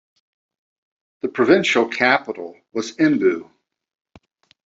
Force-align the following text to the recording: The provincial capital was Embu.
The 1.21 1.27
provincial 1.27 1.87
capital 1.87 2.59
was 2.73 2.95
Embu. 2.97 3.51